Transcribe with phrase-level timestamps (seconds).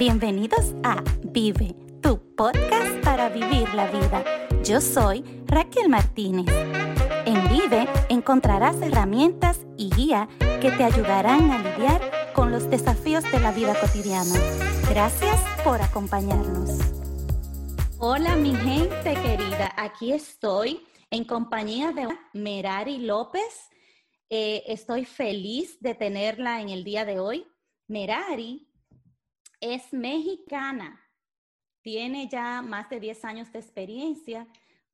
[0.00, 4.24] Bienvenidos a Vive, tu podcast para vivir la vida.
[4.64, 6.46] Yo soy Raquel Martínez.
[7.26, 10.26] En Vive encontrarás herramientas y guía
[10.62, 14.32] que te ayudarán a lidiar con los desafíos de la vida cotidiana.
[14.88, 16.78] Gracias por acompañarnos.
[17.98, 20.80] Hola mi gente querida, aquí estoy
[21.10, 23.68] en compañía de Merari López.
[24.30, 27.46] Eh, estoy feliz de tenerla en el día de hoy.
[27.86, 28.69] Merari
[29.60, 31.00] es mexicana,
[31.82, 34.46] tiene ya más de 10 años de experiencia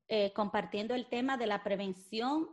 [0.09, 2.49] eh, compartiendo el tema de la prevención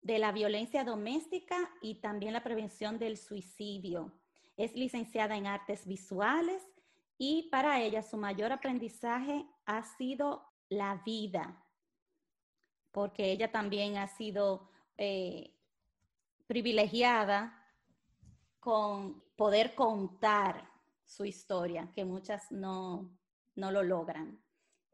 [0.00, 4.12] de la violencia doméstica y también la prevención del suicidio.
[4.56, 6.62] Es licenciada en artes visuales
[7.18, 11.62] y para ella su mayor aprendizaje ha sido la vida,
[12.92, 15.52] porque ella también ha sido eh,
[16.46, 17.62] privilegiada
[18.60, 20.75] con poder contar
[21.06, 23.16] su historia, que muchas no,
[23.54, 24.42] no lo logran.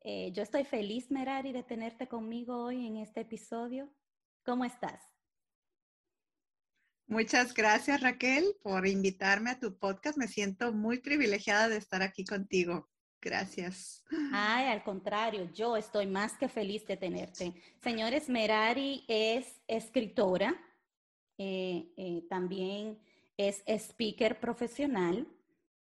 [0.03, 3.89] Eh, yo estoy feliz, Merari, de tenerte conmigo hoy en este episodio.
[4.45, 5.01] ¿Cómo estás?
[7.07, 10.17] Muchas gracias, Raquel, por invitarme a tu podcast.
[10.17, 12.89] Me siento muy privilegiada de estar aquí contigo.
[13.21, 14.03] Gracias.
[14.33, 17.55] Ay, al contrario, yo estoy más que feliz de tenerte.
[17.81, 20.61] Señores, Merari es escritora,
[21.39, 22.99] eh, eh, también
[23.37, 25.29] es speaker profesional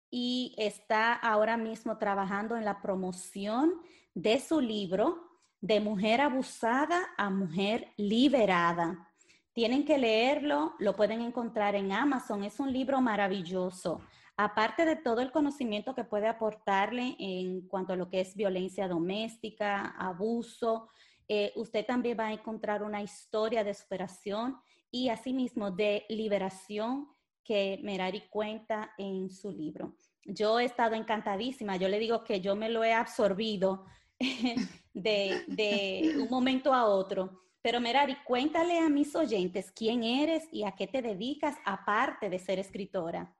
[0.09, 3.73] y está ahora mismo trabajando en la promoción
[4.13, 5.27] de su libro
[5.61, 9.09] de mujer abusada a mujer liberada.
[9.53, 14.01] Tienen que leerlo, lo pueden encontrar en Amazon, es un libro maravilloso.
[14.37, 18.87] Aparte de todo el conocimiento que puede aportarle en cuanto a lo que es violencia
[18.87, 20.89] doméstica, abuso,
[21.27, 24.57] eh, usted también va a encontrar una historia de superación
[24.91, 27.09] y asimismo de liberación
[27.47, 29.95] que Merari cuenta en su libro.
[30.25, 33.85] Yo he estado encantadísima, yo le digo que yo me lo he absorbido
[34.93, 37.43] de, un momento a otro.
[37.61, 42.39] Pero Merari, cuéntale a mis oyentes quién eres y a qué te dedicas aparte de
[42.39, 43.33] ser escritora.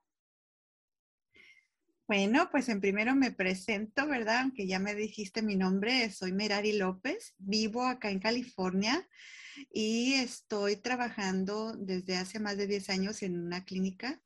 [2.07, 4.43] Bueno, pues en primero me presento, ¿verdad?
[4.43, 9.05] Aunque ya me dijiste mi nombre, soy Merari López, vivo acá en California
[9.73, 14.21] y estoy trabajando desde hace más de 10 años en una clínica.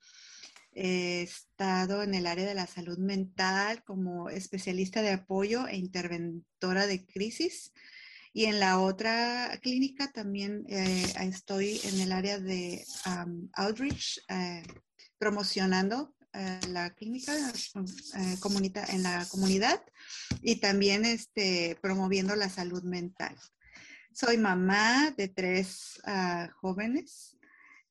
[0.74, 6.86] He estado en el área de la salud mental como especialista de apoyo e interventora
[6.86, 7.74] de crisis.
[8.31, 12.86] Y en la otra clínica también eh, estoy en el área de
[13.56, 14.62] outreach, eh,
[15.18, 19.84] promocionando eh, la clínica en la comunidad
[20.42, 23.36] y también este, promoviendo la salud mental.
[24.14, 27.38] Soy mamá de tres ah, jóvenes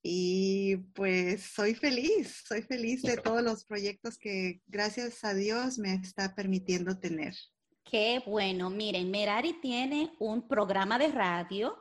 [0.03, 5.95] y pues soy feliz, soy feliz de todos los proyectos que gracias a Dios me
[5.95, 7.35] está permitiendo tener.
[7.85, 11.77] Qué bueno, miren, Merari tiene un programa de radio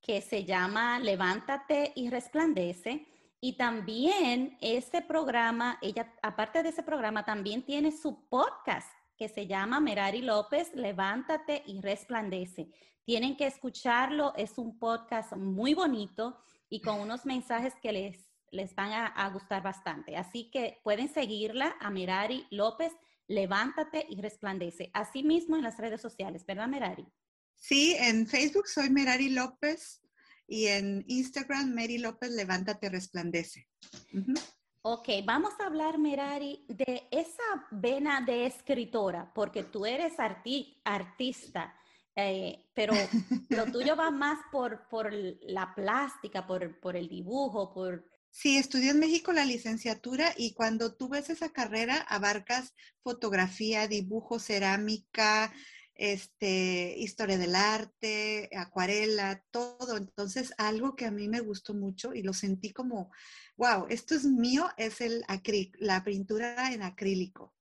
[0.00, 3.06] que se llama Levántate y Resplandece.
[3.40, 9.46] Y también ese programa, ella, aparte de ese programa, también tiene su podcast que se
[9.46, 12.70] llama Merari López, Levántate y Resplandece.
[13.04, 18.74] Tienen que escucharlo, es un podcast muy bonito y con unos mensajes que les, les
[18.74, 20.16] van a, gustar bastante.
[20.16, 22.92] Así que pueden seguirla a Merari López,
[23.28, 24.90] Levántate y Resplandece.
[24.94, 27.06] Asimismo en las redes sociales, ¿verdad, Merari?
[27.54, 30.00] Sí, en Facebook soy Merari López
[30.48, 33.68] y en Instagram Mary López Levántate Resplandece.
[34.82, 41.74] Ok, vamos a hablar, Merari, de esa vena de escritora, porque tú eres artista,
[42.16, 42.94] eh, pero
[43.50, 48.08] lo tuyo va más por, por la plástica, por, por el dibujo, por...
[48.30, 54.38] Sí, estudié en México la licenciatura y cuando tú ves esa carrera abarcas fotografía, dibujo,
[54.38, 55.52] cerámica,
[55.98, 59.96] este, historia del arte, acuarela, todo.
[59.96, 63.10] Entonces, algo que a mí me gustó mucho y lo sentí como,
[63.56, 65.24] wow, esto es mío, es el
[65.80, 67.54] la pintura en acrílico.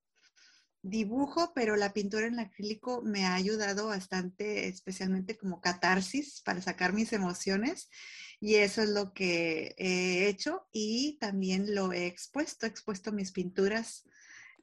[0.83, 6.93] Dibujo, pero la pintura en acrílico me ha ayudado bastante, especialmente como catarsis para sacar
[6.93, 7.89] mis emociones.
[8.39, 13.31] Y eso es lo que he hecho y también lo he expuesto, he expuesto mis
[13.31, 14.07] pinturas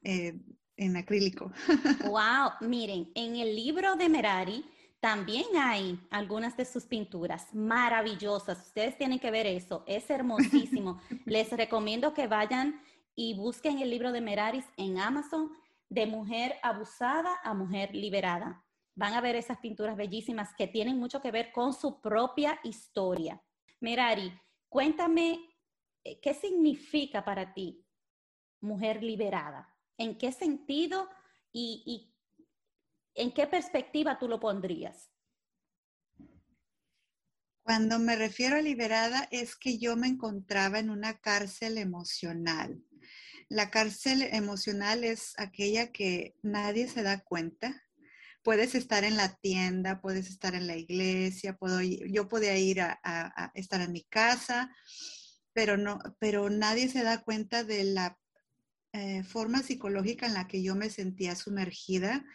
[0.01, 0.39] eh,
[0.77, 1.51] en acrílico.
[2.09, 4.65] Wow, miren, en el libro de Merari
[4.99, 8.57] también hay algunas de sus pinturas maravillosas.
[8.67, 10.99] Ustedes tienen que ver eso, es hermosísimo.
[11.25, 12.81] Les recomiendo que vayan
[13.13, 15.51] y busquen el libro de Meraris en Amazon,
[15.89, 18.65] de mujer abusada a mujer liberada.
[18.95, 23.41] Van a ver esas pinturas bellísimas que tienen mucho que ver con su propia historia.
[23.81, 24.33] Merari,
[24.69, 25.39] cuéntame,
[26.03, 27.85] eh, ¿qué significa para ti
[28.61, 29.74] mujer liberada?
[29.97, 31.09] ¿En qué sentido
[31.51, 32.13] y,
[33.15, 35.09] en qué perspectiva tú lo pondrías?
[37.63, 42.83] Cuando me refiero a liberada es que yo me encontraba en una cárcel emocional.
[43.49, 47.83] La cárcel emocional es aquella que nadie se da cuenta.
[48.43, 53.51] Puedes estar en la tienda, puedes estar en la iglesia, puedo, yo podía ir a,
[53.55, 54.69] estar en mi casa,
[55.53, 58.19] pero, no, pero nadie se da cuenta de la
[58.97, 62.25] eh, forma psicológica en la que yo me sentía sumergida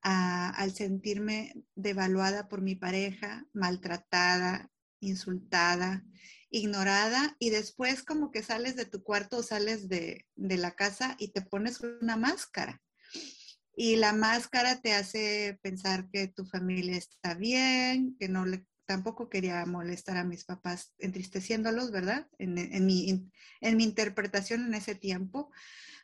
[0.00, 4.70] al sentirme devaluada por mi pareja, maltratada,
[5.00, 6.04] insultada,
[6.50, 11.32] ignorada y después como que sales de tu cuarto o sales de, la casa y
[11.32, 12.80] te pones una máscara.
[13.74, 19.28] Y la máscara te hace pensar que tu familia está bien, que no le, tampoco
[19.28, 22.28] quería molestar a mis papás entristeciéndolos, ¿verdad?
[22.38, 23.24] En mi
[23.60, 25.50] interpretación en ese tiempo,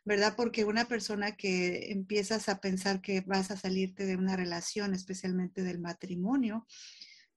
[0.03, 0.35] ¿verdad?
[0.35, 5.63] Porque una persona que empiezas a pensar que vas a salirte de una relación, especialmente
[5.63, 6.65] del matrimonio,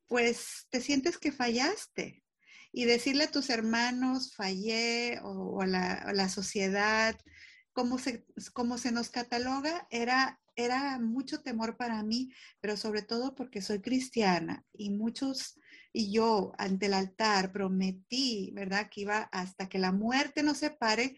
[0.07, 2.23] pues te sientes que fallaste.
[2.73, 7.17] Y decirle a tus hermanos, fallé, o, a, la, sociedad,
[7.73, 13.37] cómo se, cómo se nos cataloga, era, era mucho temor para mí, pero sobre todo
[13.37, 15.57] porque soy cristiana y muchos,
[15.93, 18.89] y yo ante el altar prometí, ¿verdad?
[18.91, 21.17] Que iba hasta que la muerte nos separe,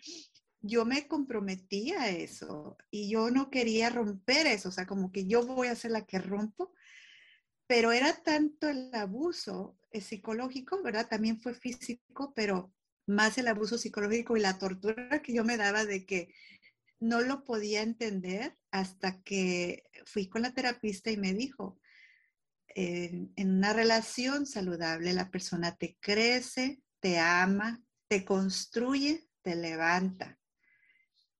[0.60, 5.26] yo me comprometí a eso y yo no quería romper eso, o sea, como que
[5.26, 6.72] yo voy a ser la que rompo
[7.66, 11.08] pero era tanto el abuso eh, psicológico, ¿verdad?
[11.08, 12.72] También fue físico, pero
[13.06, 16.32] más el abuso psicológico y la tortura que yo me daba de que
[16.98, 21.78] no lo podía entender hasta que fui con la terapista y me dijo,
[22.68, 30.38] en, una relación saludable la persona te crece, te ama, te construye, te levanta.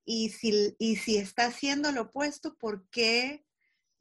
[0.07, 3.47] Y si, y si está haciendo lo opuesto, ¿por qué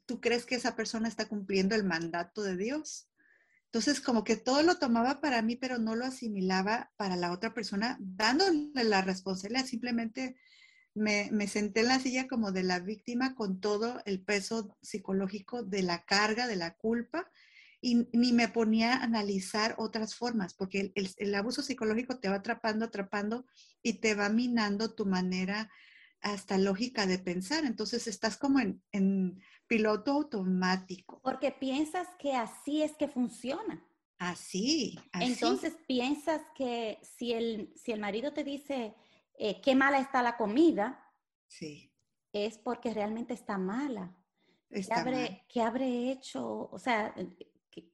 [0.06, 3.10] tú crees que esa persona está cumpliendo el mandato de Dios.
[3.66, 7.52] Entonces, como que todo lo tomaba para mí, pero no lo asimilaba para la otra
[7.52, 9.66] persona, dándole la responsabilidad.
[9.66, 10.36] Simplemente
[10.94, 15.82] me, senté en la silla como de la víctima con todo el peso psicológico de
[15.82, 17.30] la carga, de la culpa,
[17.82, 22.86] y ni me ponía a analizar otras formas, porque el, abuso psicológico te va atrapando,
[22.86, 23.44] atrapando
[23.82, 25.70] y te va minando tu manera
[26.20, 27.64] hasta lógica de pensar.
[27.64, 31.20] Entonces estás como en piloto automático.
[31.22, 33.84] Porque piensas que así es que funciona.
[34.18, 38.94] Así, Entonces piensas que si el, si el marido te dice
[39.38, 41.04] eh, qué mala está la comida,
[41.48, 41.92] sí.
[42.32, 44.16] es porque realmente está mala.
[44.70, 46.70] ¿Qué, habré, ¿Qué habré hecho?
[46.72, 47.14] O sea,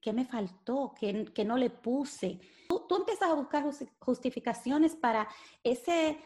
[0.00, 0.94] ¿qué, me faltó?
[0.98, 2.38] ¿Qué, ¿Qué, no le puse?
[2.68, 3.64] Tú, tú empiezas a buscar
[3.98, 5.28] justificaciones para
[5.64, 6.18] ese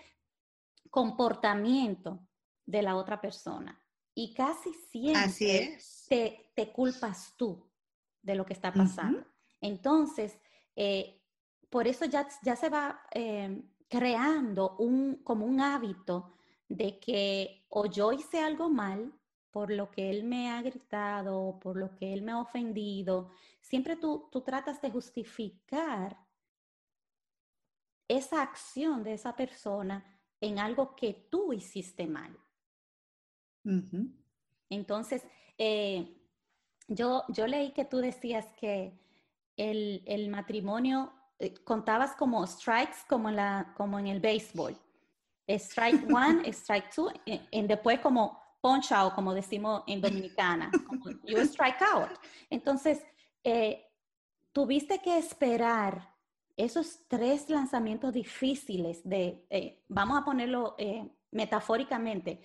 [0.97, 2.27] comportamiento
[2.65, 3.79] de la otra persona.
[4.15, 5.79] Y casi siempre
[6.55, 7.71] Te, culpas tú
[8.23, 9.23] de lo que está pasando.
[9.61, 10.39] Entonces,
[10.75, 11.23] eh,
[11.69, 16.33] por eso ya, ya se va eh, creando un, como un hábito
[16.67, 19.13] de que o yo hice algo mal
[19.51, 23.33] por lo que él me ha gritado, por lo que él me ha ofendido.
[23.61, 26.17] Siempre tú, tú tratas de justificar
[28.09, 32.37] esa acción de esa persona en algo que tú hiciste mal.
[34.71, 35.27] Entonces,
[35.59, 36.17] eh,
[36.89, 38.97] yo, yo leí que tú decías que
[39.57, 44.77] el, matrimonio, eh, contabas como strikes como en, la, como en el béisbol.
[45.49, 51.39] Strike one, strike two, y, después como punch out, como decimos en Dominicana, como you
[51.41, 52.11] strike out.
[52.51, 53.05] Entonces,
[53.45, 53.87] eh,
[54.53, 56.16] tuviste que esperar
[56.57, 60.77] esos tres lanzamientos difíciles de, vamos a ponerlo
[61.31, 62.41] metafóricamente,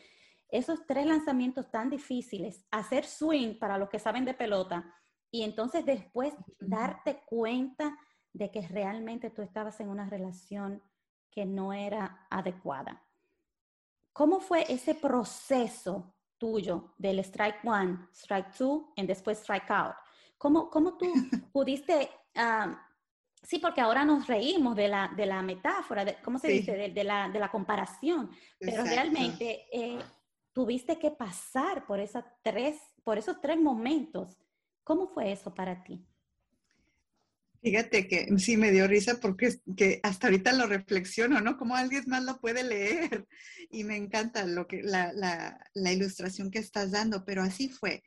[0.49, 4.93] esos tres lanzamientos tan difíciles, hacer swing para los que saben de pelota
[5.31, 7.97] y entonces después darte cuenta
[8.33, 10.83] de que realmente tú estabas en una relación
[11.31, 13.01] que no era adecuada.
[14.11, 19.95] ¿Cómo fue ese proceso tuyo del strike one, strike two y después strike out?
[20.37, 21.05] ¿Cómo, cómo tú
[21.53, 22.89] pudiste, ah,
[23.43, 26.71] sí, porque ahora nos reímos de la, de la metáfora, de, ¿cómo se dice?
[26.73, 28.29] De, la, de, la, comparación,
[28.59, 29.99] pero realmente eh,
[30.53, 34.37] tuviste que pasar por, esas tres, por esos tres momentos.
[34.83, 36.05] ¿Cómo fue eso para ti?
[37.61, 41.57] Fíjate que sí me dio risa porque que hasta ahorita lo reflexiono, ¿no?
[41.57, 43.27] Como alguien más lo puede leer
[43.69, 48.03] y me encanta lo que, la, la, ilustración que estás dando, pero así fue.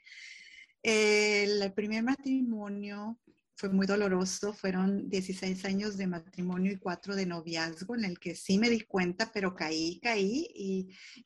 [0.82, 3.18] El primer matrimonio
[3.56, 4.52] fue muy doloroso.
[4.52, 8.80] Fueron 16 años de matrimonio y 4 de noviazgo en el que sí me di
[8.80, 10.48] cuenta, pero caí, caí.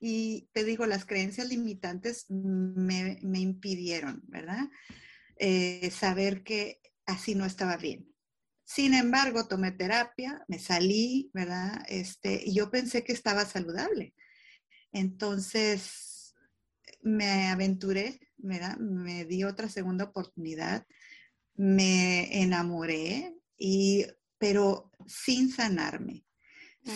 [0.01, 4.69] Y, te digo, las creencias limitantes me, me impidieron, ¿verdad?
[5.37, 8.07] Eh, saber que así no estaba bien.
[8.65, 11.83] Sin embargo, tomé terapia, me salí, ¿verdad?
[11.89, 14.15] Este, y yo pensé que estaba saludable.
[14.93, 16.35] Entonces,
[17.01, 18.77] me aventuré, ¿verdad?
[18.77, 20.87] Me di otra segunda oportunidad
[21.59, 24.07] me enamoré, y,
[24.39, 26.25] pero sin sanarme,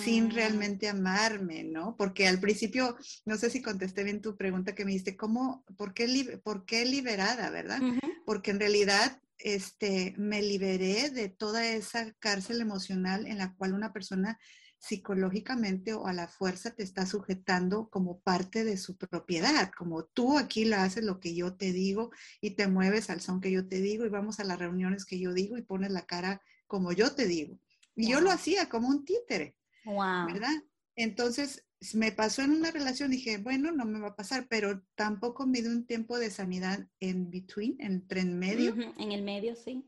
[0.04, 0.30] sin mm.
[0.30, 1.96] realmente amarme, ¿no?
[1.96, 5.92] Porque al principio, no sé si contesté bien tu pregunta que me diste, ¿cómo, por
[5.92, 7.80] qué, por qué liberada, verdad?
[8.24, 13.92] Porque en realidad este, me liberé de toda esa cárcel emocional en la cual una
[13.92, 14.38] persona
[14.82, 20.36] psicológicamente o a la fuerza te está sujetando como parte de su propiedad, como tú
[20.38, 22.10] aquí la haces lo que yo te digo
[22.40, 25.20] y te mueves al son que yo te digo y vamos a las reuniones que
[25.20, 27.60] yo digo y pones la cara como yo te digo.
[27.94, 30.64] Y yo lo hacía como un títere, ¿verdad?
[30.96, 35.46] Entonces me pasó en una relación, dije, bueno, no me va a pasar, pero tampoco
[35.46, 38.74] me dio un tiempo de sanidad en between, entre en medio.
[38.98, 39.84] En el medio, sí.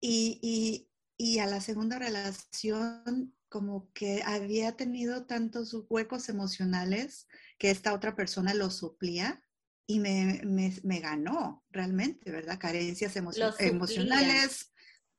[0.00, 7.26] Y, y, y a la segunda relación como que había tenido tantos huecos emocionales
[7.58, 9.42] que esta otra persona lo suplía
[9.86, 12.58] y me, me, ganó realmente, ¿verdad?
[12.58, 14.72] Carencias emocionales.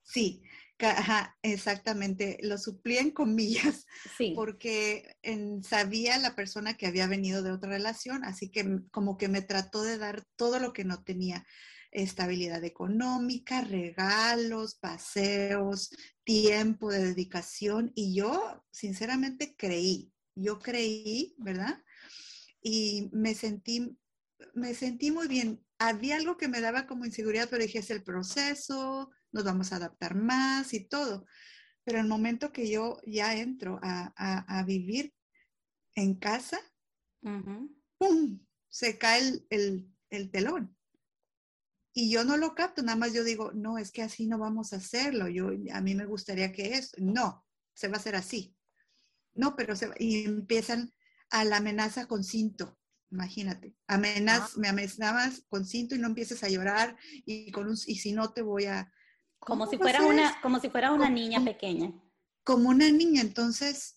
[0.04, 0.42] Sí,
[1.42, 3.86] exactamente, lo suplía en comillas,
[4.18, 4.34] sí.
[4.36, 5.18] porque
[5.64, 9.84] sabía la persona que había venido de otra relación, así que como que me trató
[9.84, 11.46] de dar todo lo que no tenía
[11.98, 15.90] estabilidad económica, regalos, paseos,
[16.24, 17.92] tiempo de dedicación.
[17.96, 21.84] Y yo, sinceramente, creí, yo creí, ¿verdad?
[22.62, 23.98] Y me sentí,
[24.54, 25.66] me sentí muy bien.
[25.80, 29.78] Había algo que me daba como inseguridad, pero dije, es el proceso, nos vamos a
[29.78, 31.26] adaptar más y todo.
[31.84, 35.16] Pero el momento que yo ya entro a, vivir
[35.96, 36.60] en casa,
[37.98, 38.46] ¡pum!
[38.70, 40.77] Se cae el, el telón
[42.00, 44.72] y yo no lo capto, nada más yo digo, no, es que así no vamos
[44.72, 48.56] a hacerlo, yo, a mí me gustaría que es, no, se va a hacer así.
[49.34, 50.94] No, pero se y empiezan
[51.32, 52.78] a la amenaza con cinto,
[53.10, 57.96] imagínate, amenaz, me amenazabas con cinto y no empieces a llorar y, con un, y
[57.96, 58.94] si no te voy a...
[59.40, 62.00] Como si, fuera una, como si fuera una niña pequeña.
[62.44, 63.97] Como una niña, entonces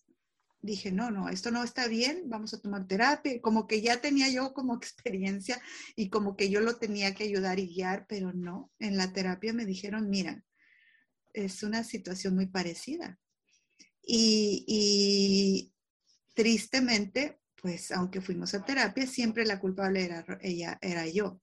[0.63, 3.41] dije, no, no, esto no está bien, vamos a tomar terapia.
[3.41, 5.61] Como que ya tenía yo como experiencia
[5.97, 9.53] y como que yo lo tenía que ayudar y guiar, pero no, en la terapia
[9.53, 10.45] me dijeron, mira,
[11.33, 13.19] es una situación muy parecida.
[14.03, 15.73] Y,
[16.35, 21.43] tristemente, pues aunque fuimos a terapia, siempre la culpable era ella, era yo.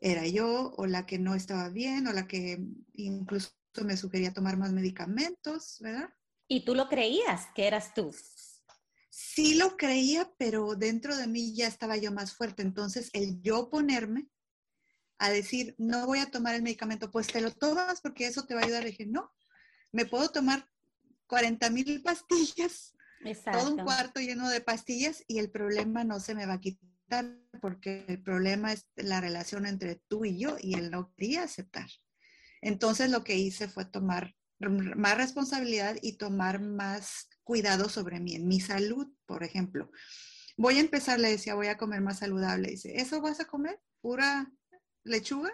[0.00, 2.60] Era yo o la que no estaba bien o la que
[2.94, 3.52] incluso
[3.84, 6.10] me sugería tomar más medicamentos, ¿verdad?
[6.48, 8.14] ¿Y tú lo creías que eras tú?
[9.10, 12.62] Sí lo creía, pero dentro de mí ya estaba yo más fuerte.
[12.62, 14.28] Entonces, el yo ponerme
[15.18, 18.54] a decir, no voy a tomar el medicamento, pues te lo tomas porque eso te
[18.54, 18.84] va a ayudar.
[18.84, 19.30] dije, no,
[19.92, 20.68] me puedo tomar
[21.26, 22.94] 40 mil pastillas,
[23.52, 27.36] todo un cuarto lleno de pastillas y el problema no se me va a quitar
[27.60, 31.88] porque el problema es la relación entre tú y yo y él no quería aceptar.
[32.60, 38.48] Entonces lo que hice fue tomar más responsabilidad y tomar más cuidado sobre mí, en
[38.48, 39.90] mi salud, por ejemplo.
[40.56, 42.70] Voy a empezar, le decía, voy a comer más saludable.
[42.70, 43.80] Dice, ¿eso vas a comer?
[44.00, 44.52] ¿Pura
[45.04, 45.50] lechuga?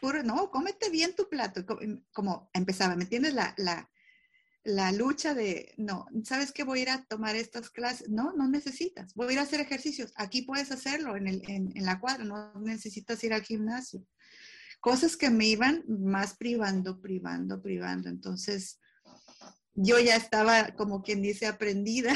[0.00, 0.22] ¿Pura?
[0.22, 1.64] No, cómete bien tu plato.
[2.12, 3.34] Como empezaba, ¿me entiendes?
[3.34, 3.90] La, la,
[4.64, 6.64] la lucha de, no, ¿sabes qué?
[6.64, 8.08] Voy a ir a tomar estas clases.
[8.08, 9.14] No, no necesitas.
[9.14, 10.12] Voy a ir a hacer ejercicios.
[10.16, 12.24] Aquí puedes hacerlo en, el, en, en la cuadra.
[12.24, 14.06] No necesitas ir al gimnasio
[14.82, 18.08] cosas que me iban más privando, privando, privando.
[18.08, 18.80] Entonces,
[19.74, 22.12] yo ya estaba, como quien dice, aprendida.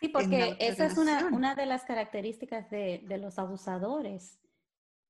[0.00, 4.40] Sí, porque esa es una, de las características de, los abusadores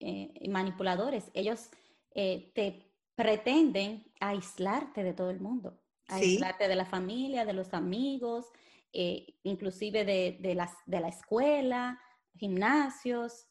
[0.00, 1.30] eh, y manipuladores.
[1.32, 1.70] Ellos
[2.14, 8.44] eh, te pretenden aislarte de todo el mundo, aislarte de la familia, de los amigos,
[8.92, 11.98] eh, inclusive de, las, de la escuela,
[12.36, 13.46] gimnasios.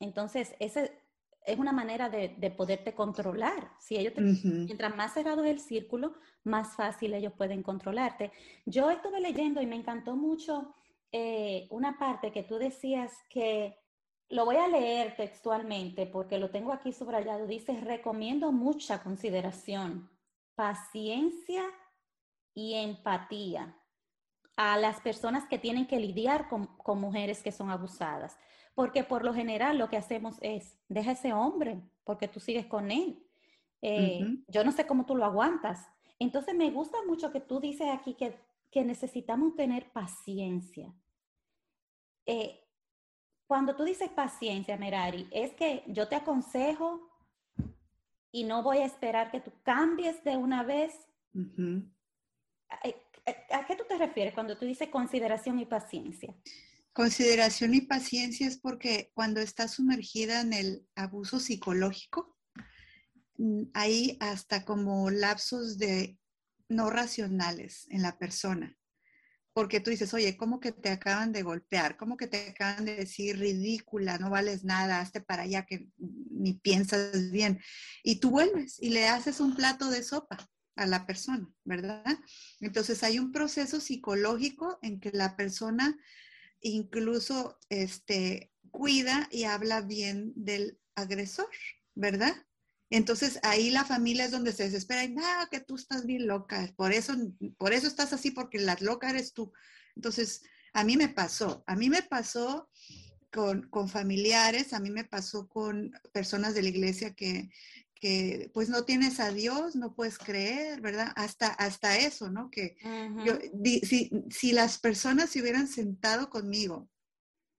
[0.00, 0.99] Entonces, ese,
[1.46, 3.72] es una manera de, poderte controlar.
[3.78, 8.32] Si ellos Mientras más cerrado es el círculo, más fácil ellos pueden controlarte.
[8.66, 10.74] Yo estuve leyendo y me encantó mucho
[11.12, 13.76] eh, una parte que tú decías que
[14.28, 17.46] lo voy a leer textualmente porque lo tengo aquí subrayado.
[17.46, 20.10] Dice, recomiendo mucha consideración,
[20.54, 21.64] paciencia
[22.54, 23.79] y empatía
[24.62, 28.36] a las personas que tienen que lidiar con mujeres que son abusadas.
[28.74, 32.90] Porque por lo general lo que hacemos es, deja ese hombre porque tú sigues con
[32.90, 33.26] él.
[33.80, 35.88] Eh, yo no sé cómo tú lo aguantas.
[36.18, 38.38] Entonces me gusta mucho que tú dices aquí que,
[38.70, 40.92] que necesitamos tener paciencia.
[42.26, 42.62] Eh,
[43.46, 47.00] cuando tú dices paciencia, Merari, es que yo te aconsejo
[48.30, 51.08] y no voy a esperar que tú cambies de una vez.
[53.26, 56.34] ¿A, qué tú te refieres cuando tú dices consideración y paciencia?
[56.92, 62.36] Consideración y paciencia es porque cuando estás sumergida en el abuso psicológico,
[63.38, 66.18] mm, hay hasta como lapsos de
[66.68, 68.76] no racionales en la persona.
[69.52, 71.96] Porque tú dices, oye, ¿cómo que te acaban de golpear?
[71.96, 76.54] ¿Cómo que te acaban de decir ridícula, no vales nada, hazte para allá que ni
[76.54, 77.60] piensas bien?
[78.04, 80.49] Y tú vuelves y le haces un plato de sopa
[80.80, 82.18] a la persona, ¿verdad?
[82.58, 85.98] Entonces hay un proceso psicológico en que la persona
[86.62, 91.48] incluso este, cuida y habla bien del agresor,
[91.94, 92.34] ¿verdad?
[92.88, 96.72] Entonces ahí la familia es donde se desespera y nada, que tú estás bien loca,
[96.76, 97.14] por eso,
[97.58, 99.52] por eso estás así, porque la loca eres tú.
[99.96, 102.70] Entonces, a mí me pasó, a mí me pasó
[103.30, 107.50] con, con familiares, a mí me pasó con personas de la iglesia que,
[108.00, 111.12] que pues no tienes a Dios, no puedes creer, ¿verdad?
[111.16, 112.50] Hasta, hasta eso, ¿no?
[112.50, 112.76] Que
[113.24, 113.38] yo,
[113.82, 116.88] si, si, las personas se hubieran sentado conmigo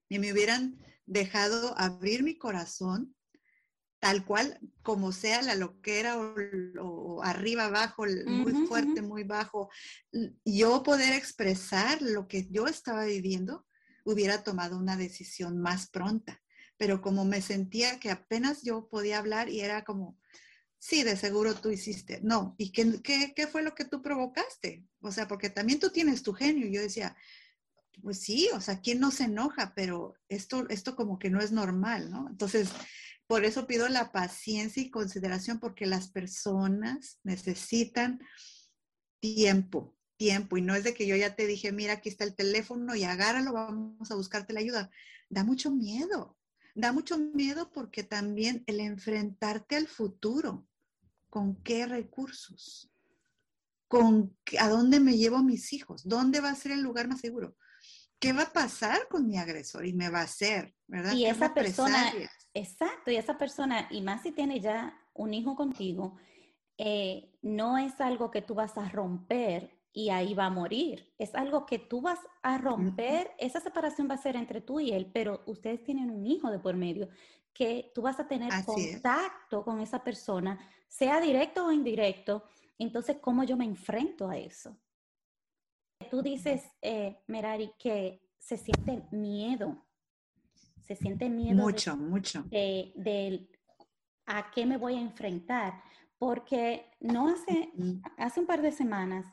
[0.09, 3.15] y me hubieran dejado abrir mi corazón,
[3.99, 6.33] tal cual como sea la loquera o,
[6.81, 9.69] o arriba, abajo, muy fuerte, muy bajo,
[10.43, 13.67] yo poder expresar lo que yo estaba viviendo,
[14.05, 16.41] hubiera tomado una decisión más pronta
[16.81, 20.17] pero como me sentía que apenas yo podía hablar y era como,
[20.79, 22.21] sí, de seguro tú hiciste.
[22.23, 24.83] No, ¿y qué, qué, fue lo que tú provocaste?
[24.99, 26.67] O sea, porque también tú tienes tu genio.
[26.71, 27.15] Yo decía,
[28.01, 29.75] pues sí, o sea, ¿quién no se enoja?
[29.75, 32.27] Pero esto, esto como que no es normal, ¿no?
[32.27, 32.69] Entonces,
[33.27, 38.23] por eso pido la paciencia y consideración porque las personas necesitan
[39.19, 40.57] tiempo, tiempo.
[40.57, 43.03] Y no es de que yo ya te dije, mira, aquí está el teléfono y
[43.03, 44.89] agárralo, vamos a buscarte la ayuda.
[45.29, 46.39] Da mucho miedo.
[46.75, 50.67] Da mucho miedo porque también el enfrentarte al futuro,
[51.29, 52.91] ¿con qué recursos?
[53.87, 56.07] ¿Con a dónde me llevo a mis hijos?
[56.07, 57.55] ¿Dónde va a ser el lugar más seguro?
[58.19, 59.85] ¿Qué va a pasar con mi agresor?
[59.85, 61.13] Y me va a hacer, ¿verdad?
[61.13, 62.13] Y esa persona,
[62.53, 66.17] exacto, y esa persona, y más si tiene ya un hijo contigo,
[66.77, 71.13] eh, no es algo que tú vas a romper y ahí va a morir.
[71.17, 74.91] Es algo que tú vas a romper, esa separación va a ser entre tú y
[74.91, 77.09] él, pero ustedes tienen un hijo de por medio,
[77.53, 82.43] que tú vas a tener contacto con esa persona, sea directo o indirecto.
[82.77, 84.77] Entonces, ¿cómo yo me enfrento a eso?
[86.09, 89.85] Tú dices, eh, Merari, que se siente miedo,
[90.81, 91.61] se siente miedo.
[91.61, 92.43] Mucho, mucho.
[92.49, 93.47] De,
[94.25, 95.83] a qué me voy a enfrentar,
[96.17, 97.71] porque no hace,
[98.17, 99.25] hace un par de semanas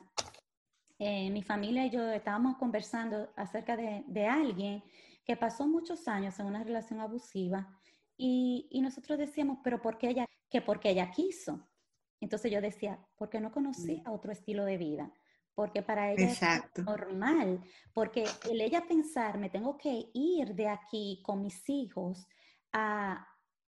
[1.01, 4.83] eh, mi familia y yo estábamos conversando acerca de, alguien
[5.23, 7.79] que pasó muchos años en una relación abusiva
[8.17, 10.25] y, nosotros decíamos, pero ¿por qué ella?
[10.49, 11.65] Que porque ella quiso.
[12.19, 14.11] Entonces yo decía, porque no conocía mm.
[14.11, 15.09] otro estilo de vida,
[15.55, 17.61] porque para ella es normal,
[17.93, 22.27] porque el ella pensar, me tengo que ir de aquí con mis hijos
[22.73, 23.25] a,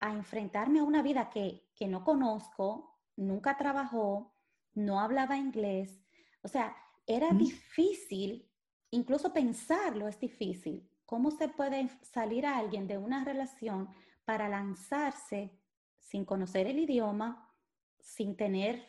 [0.00, 4.34] enfrentarme a una vida que, que no conozco, nunca trabajó,
[4.74, 6.02] no hablaba inglés,
[6.42, 8.48] o sea, era difícil,
[8.90, 10.88] incluso pensarlo es difícil.
[11.06, 13.88] ¿Cómo se puede salir a alguien de una relación
[14.24, 15.58] para lanzarse
[15.98, 17.50] sin conocer el idioma,
[17.98, 18.82] sin tener,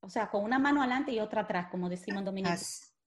[0.00, 2.60] o sea, con una mano adelante y otra atrás, como decimos en Dominicano?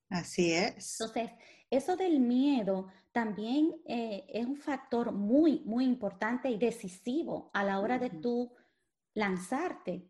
[0.10, 1.00] Así es.
[1.00, 1.32] Entonces,
[1.69, 7.80] eso del miedo también eh, es un factor muy, muy importante y decisivo a la
[7.80, 8.54] hora de tú
[9.13, 10.10] lanzarte.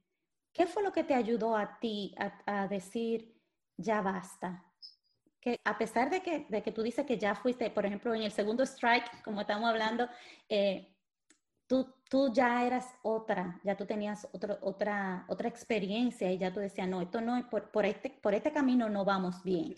[0.52, 2.14] ¿Qué fue lo que te ayudó a ti
[2.46, 3.39] a decir,
[3.80, 4.66] ya basta.
[5.42, 8.24] Que a pesar de que, de que tú dices que ya fuiste, por ejemplo, en
[8.24, 10.08] el segundo strike, como estamos hablando,
[10.50, 10.94] eh,
[11.66, 16.90] tú, tú ya eras otra, ya tú tenías otra, otra experiencia y ya tú decías,
[16.90, 19.76] no, esto no, por, por, este, por este camino no vamos bien.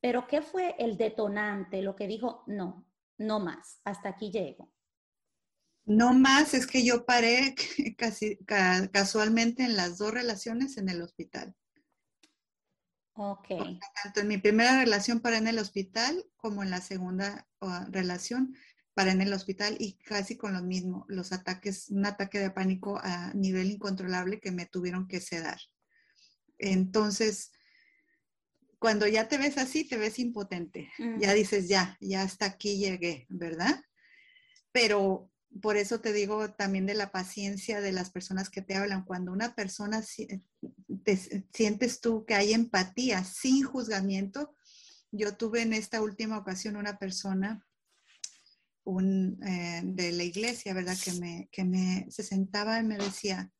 [0.00, 2.84] Pero ¿qué fue el detonante, lo que dijo, no,
[3.18, 4.72] no más, hasta aquí llego?
[5.86, 7.54] No más, es que yo paré
[7.98, 8.38] casi,
[8.92, 11.54] casualmente en las dos relaciones en el hospital.
[13.14, 13.48] Ok.
[14.02, 17.46] Tanto en mi primera relación para en el hospital como en la segunda
[17.90, 18.54] relación
[18.94, 23.00] para en el hospital y casi con lo mismo, los ataques, un ataque de pánico
[23.02, 25.58] a nivel incontrolable que me tuvieron que sedar.
[26.58, 27.50] Entonces,
[28.78, 30.90] cuando ya te ves así, te ves impotente.
[31.18, 31.34] Ya mm.
[31.34, 33.82] dices, ya, ya hasta aquí llegué, ¿verdad?
[34.70, 39.04] Pero por eso te digo también de la paciencia de las personas que te hablan.
[39.04, 40.02] Cuando una persona
[41.04, 44.56] te, sientes tú que hay empatía sin juzgamiento.
[45.10, 47.64] Yo tuve en esta última ocasión una persona
[48.84, 50.96] un, eh, de la iglesia, ¿verdad?
[51.02, 53.52] Que, me, que me, se sentaba y me decía,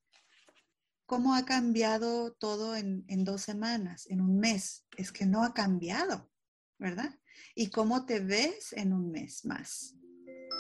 [1.07, 4.87] ¿cómo ha cambiado todo en, en dos semanas, en un mes?
[4.97, 6.31] Es que no ha cambiado,
[6.79, 7.19] ¿verdad?
[7.55, 9.95] ¿Y cómo te ves en un mes más?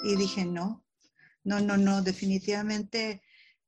[0.04, 0.84] Y dije, no,
[1.44, 3.22] no, no, no, definitivamente,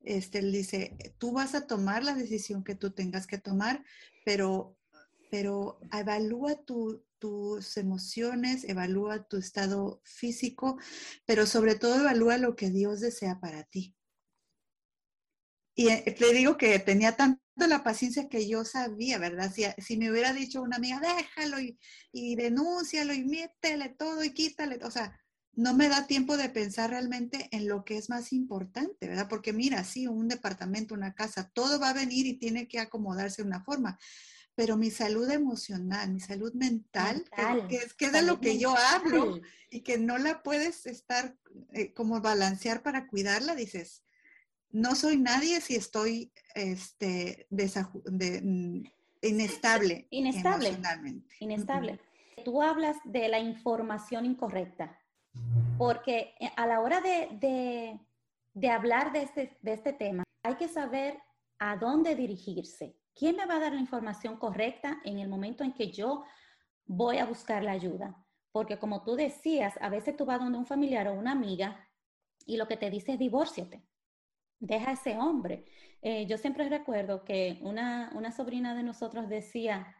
[0.07, 3.85] este, él dice, tú vas a tomar la decisión que tú tengas que tomar,
[4.25, 4.79] pero,
[5.31, 10.79] pero evalúa tus emociones, evalúa tu estado físico,
[11.27, 13.97] pero sobre todo evalúa lo que Dios desea para ti.
[15.75, 19.53] Y eh, te digo que tenía tanto la paciencia que yo sabía, ¿verdad?
[19.53, 21.79] Si, si me hubiera dicho una amiga, déjalo y,
[22.12, 25.19] y denúncialo y métele todo y quítale, o sea,
[25.57, 29.27] no me da tiempo de pensar realmente en lo que es más importante, ¿verdad?
[29.29, 33.42] Porque mira, sí, un departamento, una casa, todo va a venir y tiene que acomodarse
[33.42, 33.99] de una forma.
[34.55, 37.25] Pero mi salud emocional, mi salud mental,
[37.69, 39.40] que, es, que de lo que yo hablo
[39.71, 41.35] y que no la puedes estar
[41.73, 44.05] eh, como balancear para cuidarla, dices,
[44.71, 48.83] no soy nadie si estoy este, de, mm,
[49.23, 50.07] inestable.
[50.11, 50.69] Inestable.
[50.69, 51.35] Emocionalmente.
[51.40, 52.01] Inestable.
[52.45, 54.99] Tú hablas de la información incorrecta
[55.79, 58.01] porque eh, a la hora de,
[58.70, 61.18] hablar de este, de este tema, hay que saber
[61.59, 62.96] a dónde dirigirse.
[63.14, 66.25] ¿Quién me va a dar la información correcta en el momento en que yo
[66.85, 68.25] voy a buscar la ayuda?
[68.53, 71.88] Porque como tú decías, a veces tú vas donde un familiar o una amiga
[72.46, 73.83] y lo que te dice es divórciate.
[74.59, 75.66] Deja a ese hombre.
[76.01, 79.94] Eh, yo siempre recuerdo que una, una sobrina de nosotros decía,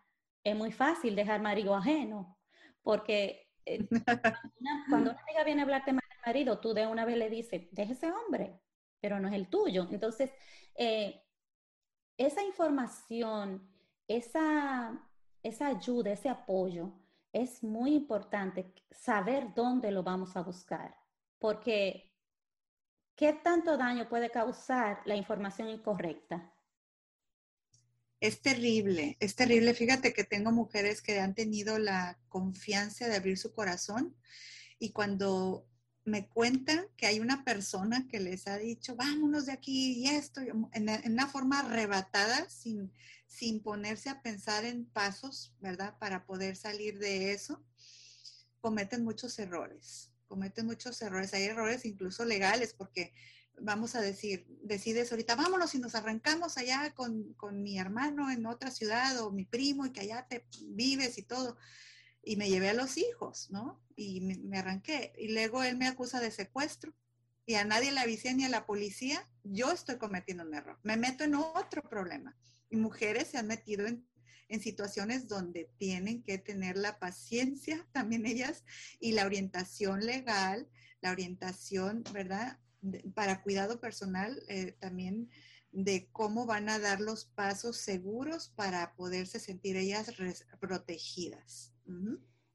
[0.45, 2.39] es muy fácil dejar marido ajeno,
[2.83, 3.87] porque eh,
[4.89, 7.69] cuando una amiga viene a hablarte mal del marido, tú de una vez le dices,
[7.73, 8.61] deje ese hombre,
[9.01, 9.87] pero no es el tuyo.
[9.91, 10.31] Entonces,
[10.77, 11.23] eh,
[12.17, 13.69] esa información,
[14.09, 14.99] esa,
[15.43, 16.93] esa ayuda, ese apoyo,
[17.33, 20.97] es muy importante saber dónde lo vamos a buscar,
[21.39, 22.11] porque
[23.15, 26.56] ¿qué tanto daño puede causar la información incorrecta?
[28.21, 29.75] Es terrible, es terrible.
[29.75, 34.17] Fíjate que tengo mujeres que han tenido la confianza de abrir su corazón
[34.79, 35.67] y cuando
[36.05, 40.41] me cuentan que hay una persona que les ha dicho, vámonos de aquí y esto,
[40.41, 42.93] en, una forma arrebatada, sin,
[43.27, 45.99] sin ponerse a pensar en pasos, ¿verdad?
[45.99, 47.63] Para poder salir de eso,
[48.61, 51.35] cometen muchos errores, cometen muchos errores.
[51.35, 53.13] Hay errores incluso legales porque
[53.59, 58.71] vamos a decir, decides ahorita, vámonos y nos arrancamos allá con, mi hermano en otra
[58.71, 61.57] ciudad o mi primo y que allá te vives y todo.
[62.23, 63.81] Y me llevé a los hijos, ¿no?
[63.95, 65.13] Y me, arranqué.
[65.19, 66.93] Y luego él me acusa de secuestro
[67.47, 70.79] y a nadie le avisé ni a la policía, yo estoy cometiendo un error.
[70.83, 72.37] Me meto en otro problema.
[72.69, 74.05] Y mujeres se han metido en,
[74.49, 78.65] en situaciones donde tienen que tener la paciencia, también ellas,
[78.99, 80.69] y la orientación legal,
[81.01, 82.59] la orientación, ¿verdad?
[83.15, 85.31] Para cuidado personal eh, también
[85.73, 90.13] de cómo van a dar los pasos seguros para poderse sentir ellas
[90.61, 91.73] protegidas.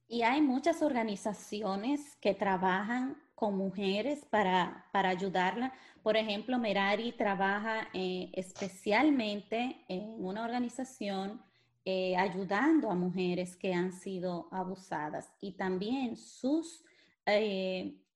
[0.08, 5.74] Y hay muchas organizaciones que trabajan con mujeres para, para ayudarla.
[6.04, 11.42] Por ejemplo, Merari trabaja eh, especialmente en una organización
[11.86, 16.84] eh, ayudando a mujeres que han sido abusadas y también sus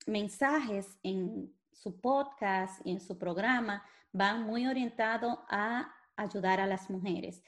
[0.08, 6.90] mensajes en su podcast y en su programa van muy orientados a ayudar a las
[6.90, 7.44] mujeres.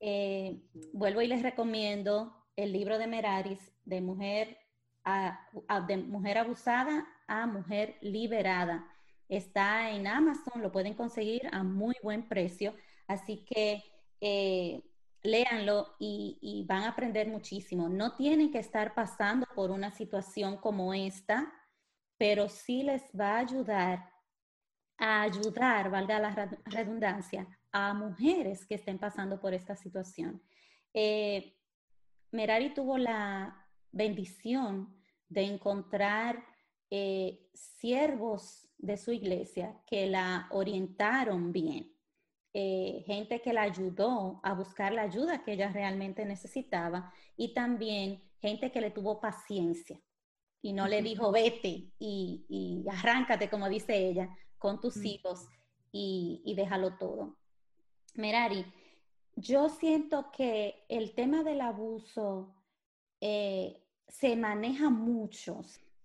[0.00, 4.58] Eh, vuelvo y les recomiendo el libro de Meraris, de mujer,
[5.88, 8.86] de mujer abusada a mujer liberada.
[9.28, 12.74] Está en Amazon, lo pueden conseguir a muy buen precio,
[13.08, 13.82] así que
[14.20, 14.82] eh,
[15.22, 17.88] léanlo y, y, van a aprender muchísimo.
[17.88, 21.52] No tienen que estar pasando por una situación como esta
[22.22, 24.08] pero sí les va a ayudar
[24.96, 30.40] a ayudar, valga la redundancia, a mujeres que estén pasando por esta situación.
[30.94, 31.56] Eh,
[32.30, 34.96] Merari tuvo la bendición
[35.28, 36.44] de encontrar
[36.90, 41.92] eh, siervos de su iglesia que la orientaron bien,
[42.54, 48.22] eh, gente que la ayudó a buscar la ayuda que ella realmente necesitaba y también
[48.38, 50.00] gente que le tuvo paciencia
[50.62, 55.06] y no le dijo vete y, y arráncate, como dice ella, con tus mm.
[55.06, 55.48] hijos
[55.90, 57.36] y, y déjalo todo.
[58.14, 58.64] Merari,
[59.36, 62.54] yo siento que el tema del abuso
[63.20, 65.62] eh, se maneja mucho.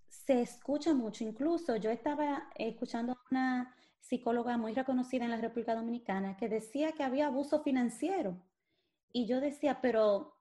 [0.08, 1.24] se escucha mucho.
[1.24, 6.94] Incluso yo estaba escuchando a una psicóloga muy reconocida en la República Dominicana que decía
[6.94, 8.38] que había abuso financiero.
[9.12, 10.36] Y yo decía, pero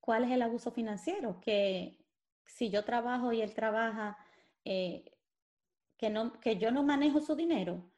[0.00, 1.40] ¿cuál es el abuso financiero?
[1.40, 1.97] Que
[2.48, 4.18] si yo trabajo y él trabaja,
[4.64, 5.04] eh,
[5.96, 7.88] que, no, que yo no manejo su dinero.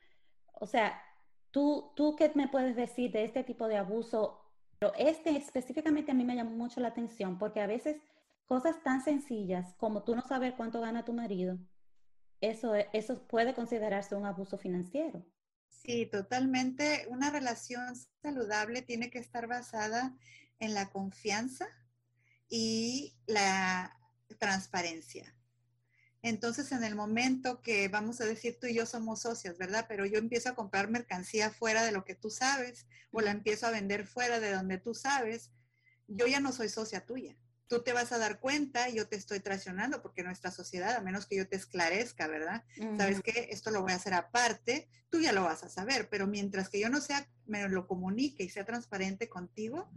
[0.53, 1.03] O sea,
[1.51, 4.45] ¿tú, ¿tú qué me puedes decir de este tipo de abuso?
[4.79, 8.03] Pero este específicamente a mí me llamó mucho la atención porque a veces
[8.47, 11.59] cosas tan sencillas como tú no saber cuánto gana tu marido,
[12.41, 15.25] eso, eso puede considerarse un abuso financiero.
[15.69, 17.07] Sí, totalmente.
[17.11, 20.17] Una relación saludable tiene que estar basada
[20.59, 21.67] en la confianza
[22.49, 24.00] y la
[24.37, 25.35] transparencia.
[26.23, 29.87] Entonces, en el momento que vamos a decir tú y yo somos socios, ¿verdad?
[29.89, 33.67] Pero yo empiezo a comprar mercancía fuera de lo que tú sabes o la empiezo
[33.67, 35.51] a vender fuera de donde tú sabes,
[36.09, 37.37] yo ya no soy socia tuya.
[37.69, 41.01] Tú te vas a dar cuenta, y yo te estoy traicionando porque nuestra sociedad, a
[41.01, 42.65] menos que yo te esclarezca, ¿verdad?
[42.99, 46.27] Sabes que esto lo voy a hacer aparte, tú ya lo vas a saber, pero
[46.27, 49.89] mientras que yo no sea, me lo comunique y sea transparente contigo,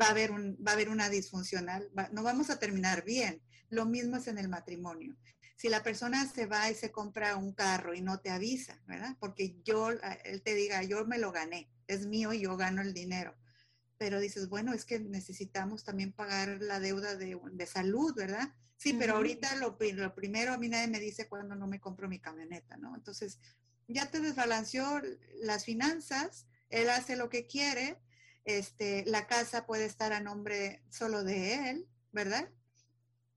[0.00, 3.42] va a haber, un, va a haber una disfuncional, no vamos a terminar bien.
[3.70, 5.16] Lo mismo es en el matrimonio.
[5.56, 9.16] Si la persona se va y se compra un carro y no te avisa, ¿verdad?
[9.20, 12.92] Porque yo, él te diga, yo me lo gané, es mío y yo gano el
[12.92, 13.34] dinero.
[13.96, 18.52] Pero dices, bueno, es que necesitamos también pagar la deuda de, de salud, ¿verdad?
[18.76, 22.08] Sí, pero ahorita lo, lo, primero, a mí nadie me dice cuando no me compro
[22.08, 22.94] mi camioneta, ¿no?
[22.94, 23.38] Entonces,
[23.88, 25.00] ya te desbalanceó
[25.40, 27.98] las finanzas, él hace lo que quiere,
[28.44, 32.48] este, la casa puede estar a nombre solo de él, ¿verdad?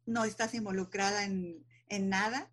[0.06, 2.52] No estás involucrada en, en nada,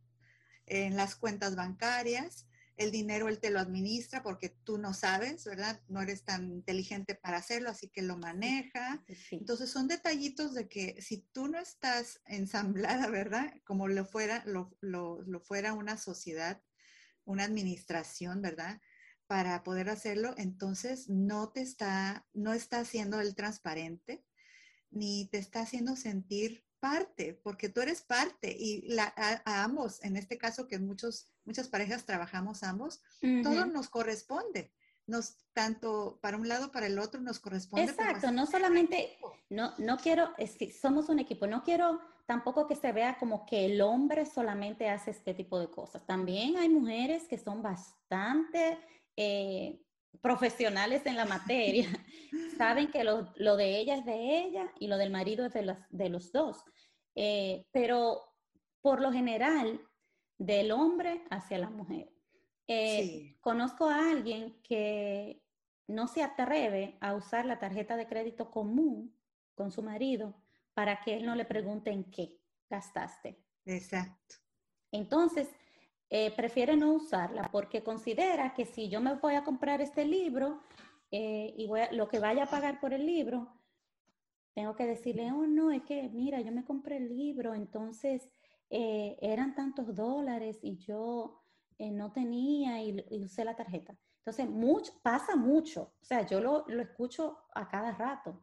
[0.67, 5.81] en las cuentas bancarias, el dinero él te lo administra porque tú no sabes, ¿verdad?
[5.89, 9.05] No eres tan inteligente para hacerlo, así que lo maneja.
[9.31, 13.53] Entonces son detallitos de que si tú no estás ensamblada, ¿verdad?
[13.65, 16.63] Como lo fuera, lo, lo, lo fuera una sociedad,
[17.25, 18.81] una administración, ¿verdad?
[19.27, 24.25] Para poder hacerlo, entonces no te está, no está haciendo el transparente,
[24.91, 30.17] ni te está haciendo sentir parte, porque tú eres parte y la, a, ambos, en
[30.17, 33.03] este caso que muchos, muchas parejas trabajamos ambos,
[33.43, 34.73] todo nos corresponde.
[35.07, 37.91] Nos, tanto para un lado, para el otro, nos corresponde.
[37.91, 39.19] Exacto, no solamente,
[39.51, 43.45] no, no quiero, es que somos un equipo, no quiero tampoco que se vea como
[43.47, 46.07] que el hombre solamente hace este tipo de cosas.
[46.07, 48.79] También hay mujeres que son bastante
[49.17, 49.81] eh,
[50.21, 51.89] profesionales en la materia
[52.59, 56.09] saben que lo, de ella es de ella y lo del marido es de, de
[56.09, 56.65] los dos.
[57.15, 58.21] Eh, pero
[58.81, 59.81] por lo general,
[60.39, 62.13] del hombre hacia la mujer.
[62.67, 65.43] Eh, conozco a alguien que
[65.87, 69.15] no se atreve a usar la tarjeta de crédito común
[69.55, 70.35] con su marido
[70.73, 73.39] para que él no le pregunte en qué gastaste.
[73.67, 74.37] Exacto.
[74.91, 75.49] Entonces,
[76.11, 80.63] eh, prefiere no usarla porque considera que si yo me voy a comprar este libro
[81.11, 83.61] eh, y lo que vaya a pagar por el libro,
[84.55, 88.29] tengo que decirle, oh no, es que mira, yo me compré el libro, entonces
[88.71, 91.43] eh, eran tantos dólares y yo
[91.79, 93.97] no tenía y, usé la tarjeta.
[94.19, 98.41] Entonces, mucho, pasa mucho, o sea, yo lo, lo escucho a cada rato.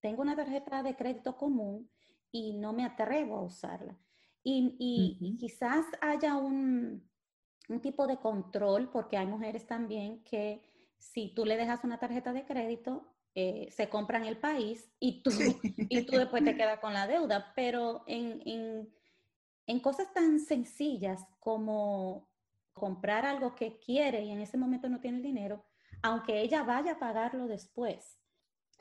[0.00, 1.88] Tengo una tarjeta de crédito común
[2.32, 3.96] y no me atrevo a usarla.
[4.44, 4.76] Y,
[5.20, 7.08] y, quizás haya un,
[7.68, 10.62] un tipo de control, porque hay mujeres también que
[10.98, 15.30] si tú le dejas una tarjeta de crédito, eh, se compran el país y tú,
[15.88, 17.52] y tú después te quedas con la deuda.
[17.54, 18.92] Pero en, en,
[19.66, 22.28] en, cosas tan sencillas como
[22.72, 25.64] comprar algo que quiere y en ese momento no tiene el dinero,
[26.02, 28.18] aunque ella vaya a pagarlo después,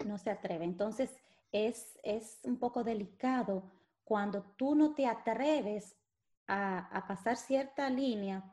[0.06, 0.66] no se atreve.
[0.66, 1.16] Entonces
[1.52, 3.72] es, es un poco delicado
[4.12, 5.96] cuando tú no te atreves
[6.46, 8.44] a, a pasar cierta línea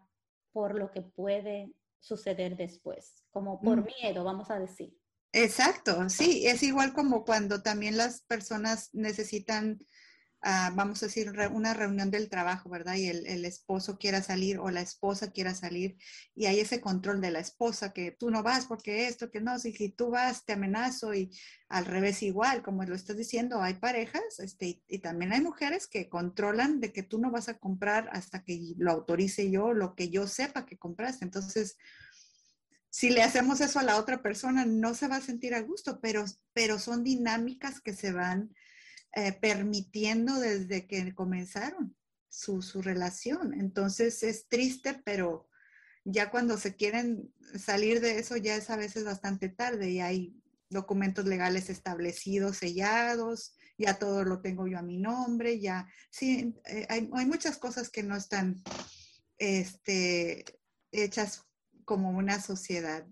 [0.53, 3.87] por lo que puede suceder después, como por mm.
[4.01, 4.97] miedo, vamos a decir.
[5.33, 9.85] Exacto, sí, es igual como cuando también las personas necesitan
[10.41, 12.95] Ah, vamos a decir, una reunión del trabajo, ¿verdad?
[12.95, 15.97] Y el, esposo quiera salir o la esposa quiera salir
[16.37, 19.59] y hay ese control de la esposa que tú no vas porque esto, que no,
[19.59, 21.31] si, tú vas te amenazo y
[21.69, 26.09] al revés igual, como lo estás diciendo, hay parejas este, y, también hay mujeres que
[26.09, 30.09] controlan de que tú no vas a comprar hasta que lo autorice yo, lo que
[30.09, 31.25] yo sepa que compraste.
[31.25, 31.77] Entonces,
[32.91, 36.01] si le hacemos eso a la otra persona, no se va a sentir a gusto,
[36.01, 38.55] pero, pero son dinámicas que se van
[39.15, 41.97] eh, permitiendo desde que comenzaron
[42.29, 43.55] su, su, relación.
[43.55, 45.49] Entonces es triste, pero
[46.05, 50.35] ya cuando se quieren salir de eso ya es a veces bastante tarde y hay
[50.71, 56.87] documentos legales establecidos, sellados, ya todo lo tengo yo a mi nombre, ya, sí, eh,
[56.89, 58.63] hay, hay, muchas cosas que no están
[59.39, 60.45] este,
[60.93, 61.45] hechas
[61.85, 63.07] como una sociedad.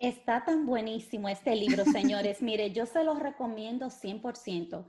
[0.00, 2.40] Está tan buenísimo este libro, señores.
[2.42, 4.84] Mire, yo se los recomiendo 100%.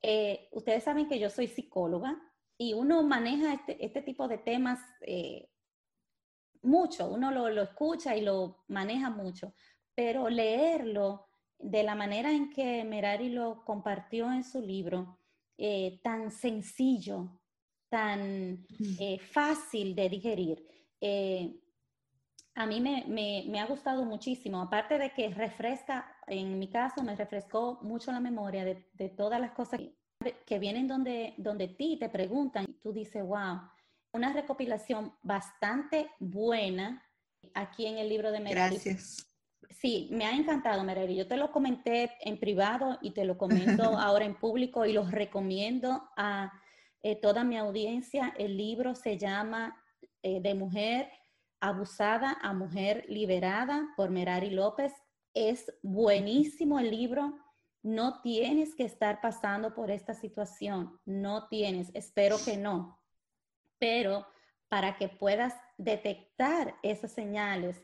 [0.00, 2.16] Eh, ustedes saben que yo soy psicóloga
[2.56, 5.50] y uno maneja este, este tipo de temas eh,
[6.62, 9.52] mucho, uno lo, lo, escucha y lo maneja mucho,
[9.94, 11.26] pero leerlo
[11.58, 15.18] de la manera en que Merari lo compartió en su libro,
[15.58, 17.40] eh, tan sencillo,
[17.88, 18.66] tan
[18.98, 20.66] eh, fácil de digerir,
[21.00, 21.61] eh,
[22.54, 24.60] a mí me, me, me, ha gustado muchísimo.
[24.60, 29.40] Aparte de que refresca, en mi caso, me refrescó mucho la memoria de, de todas
[29.40, 33.60] las cosas que, que, vienen donde, donde ti te preguntan y tú dices, wow,
[34.12, 37.02] una recopilación bastante buena
[37.54, 38.74] aquí en el libro de Merari.
[38.74, 39.28] Gracias.
[39.70, 41.16] Sí, me ha encantado, Merari.
[41.16, 45.10] Yo te lo comenté en privado y te lo comento ahora en público y los
[45.10, 46.52] recomiendo a
[47.02, 48.34] eh, toda mi audiencia.
[48.36, 49.82] El libro se llama
[50.22, 51.08] eh, De Mujer
[51.62, 54.92] Abusada a Mujer Liberada por Merari López.
[55.32, 57.38] Es buenísimo el libro.
[57.84, 60.98] No tienes que estar pasando por esta situación.
[61.04, 61.92] No tienes.
[61.94, 63.00] Espero que no.
[63.78, 64.26] Pero
[64.68, 67.80] para que puedas detectar esas señales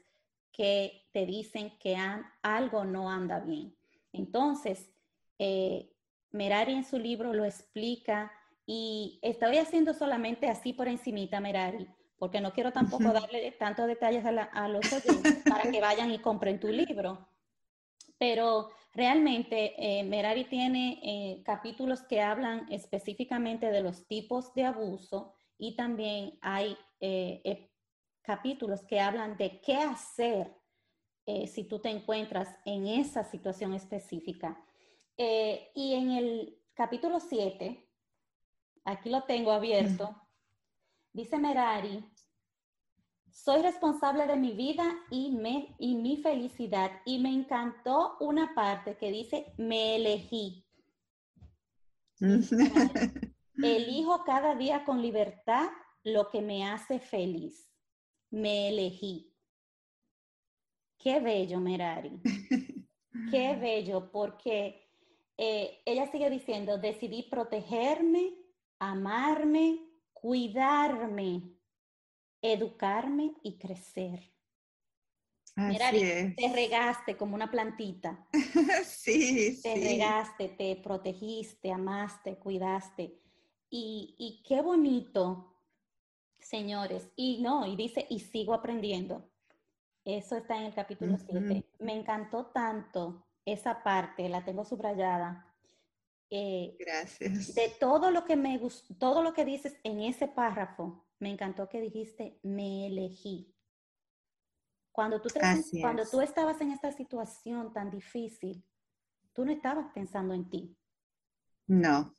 [0.51, 1.97] que te dicen que
[2.43, 3.77] algo no anda bien.
[4.13, 4.91] Entonces,
[5.39, 5.95] eh,
[6.33, 8.33] Merari en su libro lo explica
[8.67, 11.87] y estoy haciendo solamente así por encimita, Merari,
[12.19, 16.59] porque no quiero tampoco darle tantos detalles a, los oyentes para que vayan y compren
[16.59, 17.29] tu libro.
[18.19, 25.35] Pero realmente eh, Merari tiene eh, capítulos que hablan específicamente de los tipos de abuso
[25.57, 27.71] y también hay eh,
[28.23, 30.55] capítulos que hablan de qué hacer
[31.47, 34.65] si tú te encuentras en esa situación específica.
[35.19, 37.87] y en el capítulo 7,
[38.85, 40.17] aquí lo tengo abierto,
[41.13, 42.05] dice Merari,
[43.31, 46.91] soy responsable de mi vida y, me, y mi felicidad.
[47.05, 50.67] Y me encantó una parte que dice, me elegí.
[53.63, 55.69] Elijo cada día con libertad
[56.05, 57.71] lo que me hace feliz.
[58.31, 59.33] Me elegí.
[60.99, 62.21] Qué bello, Merari.
[63.31, 64.91] Qué bello, porque
[65.37, 68.35] eh, ella sigue diciendo, decidí protegerme
[68.79, 69.81] amarme,
[70.21, 71.43] cuidarme,
[72.43, 74.33] educarme y crecer.
[75.57, 78.29] Mira, te regaste como una plantita.
[78.85, 83.21] sí, te regaste, te protegiste, amaste, cuidaste.
[83.69, 85.53] Y, y, qué bonito,
[86.39, 87.09] señores.
[87.17, 89.29] Y no, y dice, y sigo aprendiendo.
[90.05, 91.65] Eso está en el capítulo 7.
[91.81, 95.48] Me encantó tanto esa parte, la tengo subrayada,
[96.31, 97.55] eh, Gracias.
[97.55, 98.61] De todo lo que me
[98.99, 103.55] todo lo que dices en ese párrafo, me encantó que dijiste, me elegí.
[104.93, 105.29] Cuando tú,
[105.81, 108.65] cuando tú estabas en esta situación tan difícil,
[109.33, 110.77] tú no estabas pensando en ti.
[111.69, 112.17] No,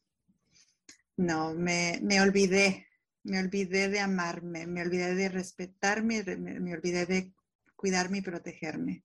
[1.18, 2.88] no, me, me olvidé,
[3.24, 7.34] me olvidé de amarme, me olvidé de respetarme, me, me olvidé de
[7.76, 9.04] cuidarme y protegerme.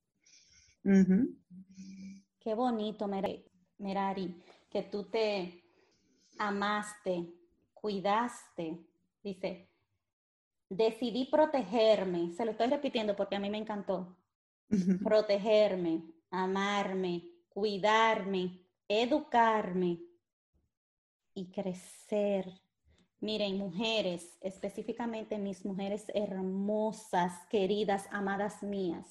[2.41, 3.09] Qué bonito,
[3.79, 5.63] Merari que tú te
[6.37, 7.33] amaste,
[7.75, 8.81] cuidaste.
[9.23, 9.69] Dice,
[10.69, 12.33] decidí protegerme.
[12.33, 14.17] Se lo estoy repitiendo porque a mí me encantó.
[15.05, 20.01] protegerme, amarme, cuidarme, educarme
[21.35, 22.61] y crecer.
[23.21, 29.07] Miren, mujeres, específicamente mis mujeres hermosas, queridas, amadas mías,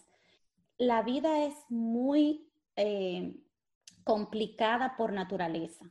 [0.77, 3.33] la vida es muy eh,
[4.03, 5.89] complicada por naturaleza.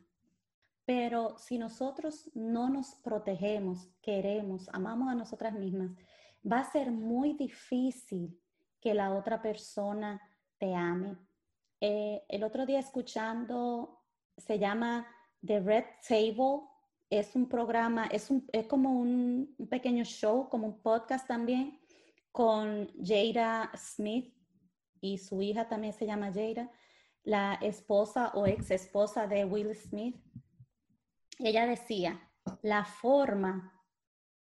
[0.84, 5.92] Pero si nosotros no nos protegemos, queremos, amamos a nosotras mismas,
[6.50, 8.38] va a ser muy difícil
[8.80, 10.20] que la otra persona
[10.58, 11.16] te ame.
[11.80, 14.00] Eh, el otro día escuchando,
[14.36, 15.06] se llama
[15.44, 16.68] The Red Table,
[17.10, 21.78] es un programa, es, un, es como un, un pequeño show, como un podcast también,
[22.32, 24.34] con Jada Smith
[25.00, 26.70] y su hija también se llama Jada
[27.24, 30.16] la esposa o ex esposa de Will Smith,
[31.38, 32.20] ella decía,
[32.62, 33.72] la forma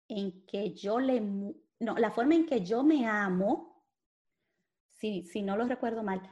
[0.08, 3.84] en que yo le, no, la forma en que yo me amo,
[4.90, 6.22] si, si no lo recuerdo mal,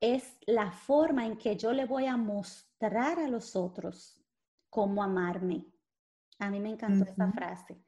[0.00, 4.18] es la forma en que yo le voy a mostrar a los otros
[4.70, 5.66] cómo amarme.
[6.38, 7.82] A mí me encantó esa frase.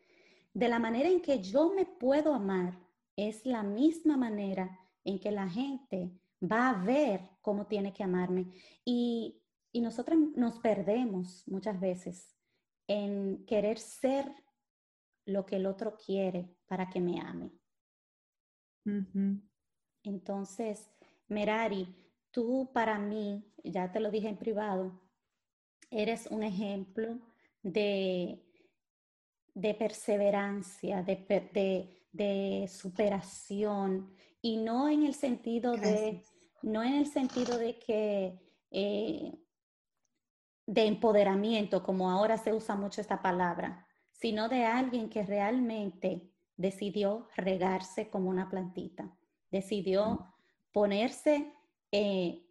[0.53, 2.79] De la manera en que yo me puedo amar,
[3.17, 6.13] es la misma manera en que la gente
[6.43, 8.53] va a ver cómo tiene que amarme.
[8.85, 12.37] Y y nosotros nos perdemos muchas veces
[12.87, 14.31] en querer ser
[15.25, 17.51] lo que el otro quiere para que me ame.
[20.03, 20.91] Entonces,
[21.29, 21.89] Merari,
[22.31, 25.01] tú para mí, ya te lo dije en privado,
[25.91, 27.19] eres un ejemplo
[27.63, 28.45] de,
[29.55, 36.25] de perseverancia, de, de, superación, y no en el sentido de,
[36.63, 38.39] no en el sentido de que
[38.71, 39.33] eh,
[40.67, 47.29] de empoderamiento, como ahora se usa mucho esta palabra, sino de alguien que realmente decidió
[47.37, 49.15] regarse como una plantita,
[49.51, 50.33] decidió
[50.73, 51.53] ponerse
[51.91, 52.47] eh,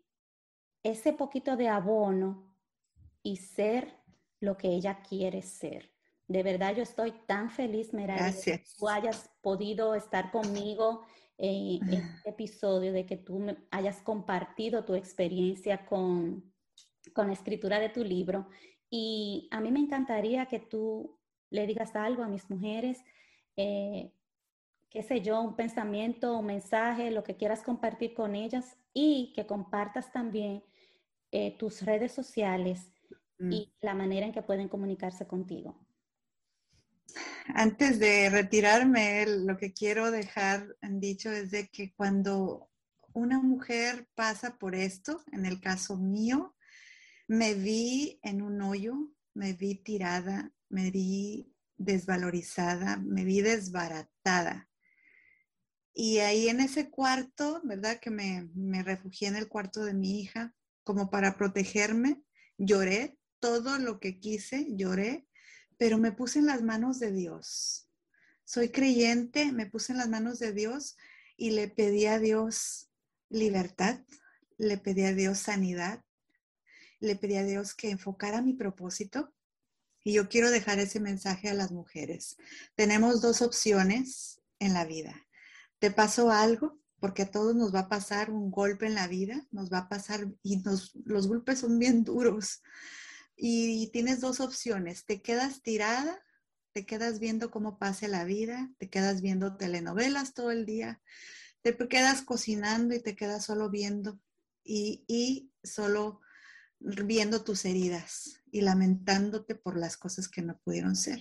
[0.83, 2.53] ese poquito de abono
[3.23, 3.95] y ser
[4.39, 5.91] lo que ella quiere ser.
[6.27, 11.05] De verdad, yo estoy tan feliz, Merari, que tú hayas podido estar conmigo
[11.43, 16.53] en este episodio, de que tú me hayas compartido tu experiencia con,
[17.13, 18.47] con la escritura de tu libro.
[18.91, 21.17] Y a mí me encantaría que tú
[21.49, 23.03] le digas algo a mis mujeres,
[23.57, 24.13] eh,
[24.91, 29.47] qué sé yo, un pensamiento, un mensaje, lo que quieras compartir con ellas y que
[29.47, 30.63] compartas también
[31.31, 32.93] eh, tus redes sociales
[33.39, 33.51] mm.
[33.51, 35.80] y la manera en que pueden comunicarse contigo.
[37.47, 42.69] Antes de retirarme, lo que quiero dejar dicho es de que cuando
[43.13, 46.55] una mujer pasa por esto, en el caso mío,
[47.27, 48.95] me vi en un hoyo,
[49.33, 54.69] me vi tirada, me vi desvalorizada, me vi desbaratada.
[55.93, 57.99] Y ahí en ese cuarto, ¿verdad?
[57.99, 62.21] Que me, me refugié en el cuarto de mi hija como para protegerme,
[62.57, 65.27] lloré todo lo que quise, lloré,
[65.81, 67.87] pero me puse en las manos de Dios.
[68.45, 70.95] Soy creyente, me puse en las manos de Dios
[71.37, 72.91] y le pedí a Dios
[73.29, 73.99] libertad,
[74.59, 76.05] le pedí a Dios sanidad,
[76.99, 79.33] le pedí a Dios que enfocara mi propósito
[80.03, 82.37] y yo quiero dejar ese mensaje a las mujeres.
[82.75, 85.25] Tenemos dos opciones en la vida.
[85.79, 89.47] Te pasó algo, porque a todos nos va a pasar un golpe en la vida,
[89.49, 90.61] nos va a pasar y
[91.05, 92.61] los golpes son bien duros.
[93.35, 96.23] Y tienes dos opciones, te quedas tirada,
[96.73, 101.01] te quedas viendo cómo pase la vida, te quedas viendo telenovelas todo el día,
[101.61, 104.19] te quedas cocinando y te quedas solo viendo
[104.63, 106.21] y, solo
[106.79, 111.19] viendo tus heridas y lamentándote por las cosas que no pudieron ser.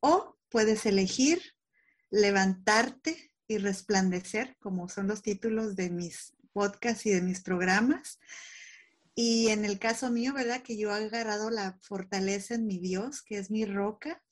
[0.00, 1.42] O puedes elegir
[2.10, 8.18] levantarte y resplandecer, como son los títulos de mis podcasts y de mis programas.
[9.20, 10.62] Y en el caso mío, ¿verdad?
[10.62, 14.22] Que yo he agarrado la fortaleza en mi Dios, que es mi roca,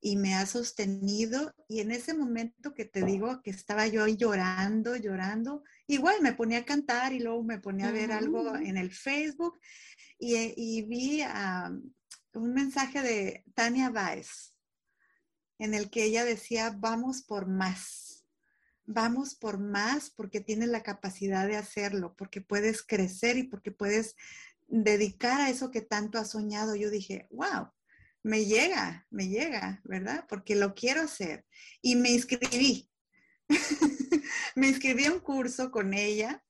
[0.00, 1.54] y me ha sostenido.
[1.68, 6.60] Y en ese momento que te digo que estaba yo llorando, llorando, igual me ponía
[6.60, 9.60] a cantar y luego me ponía a ver algo en el Facebook
[10.18, 11.22] y, vi
[12.32, 14.54] un mensaje de Tania Báez
[15.58, 18.21] en el que ella decía, vamos por más,
[18.86, 24.16] vamos por más porque tienes la capacidad de hacerlo, porque puedes crecer y porque puedes
[24.68, 26.74] dedicar a eso que tanto has soñado.
[26.74, 27.68] Yo dije, wow,
[28.22, 30.26] me llega, me llega, ¿verdad?
[30.28, 31.44] Porque lo quiero hacer.
[31.80, 32.88] Y me inscribí.
[34.54, 36.42] me inscribí a un curso con ella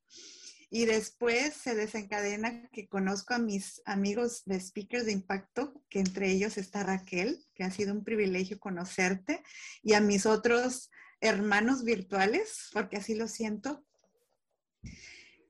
[0.74, 6.30] y después se desencadena que conozco a mis amigos de speakers de impacto, que entre
[6.30, 9.42] ellos está Raquel, que ha sido un privilegio conocerte,
[9.82, 10.90] y a mis otros
[11.22, 13.86] hermanos virtuales, porque así lo siento,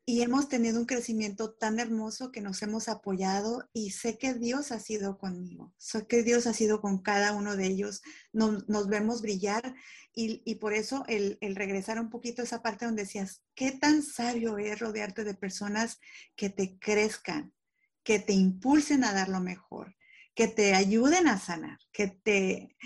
[0.04, 4.72] y hemos tenido un crecimiento tan hermoso que nos hemos apoyado y sé que Dios
[4.72, 8.02] ha sido conmigo, sé que Dios ha sido con cada uno de ellos,
[8.32, 9.74] nos, vemos brillar
[10.14, 14.02] y, por eso el, el, regresar un poquito a esa parte donde decías, qué tan
[14.02, 15.98] sabio es rodearte de personas
[16.36, 17.54] que te crezcan,
[18.02, 19.96] que te impulsen a dar lo mejor,
[20.34, 22.76] que te ayuden a sanar, que te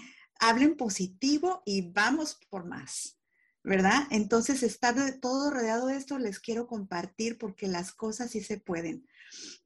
[0.40, 3.16] hablen positivo y vamos por más.
[3.66, 4.04] ¿verdad?
[4.10, 9.08] Entonces, estar todo rodeado de esto les quiero compartir porque las cosas sí se pueden.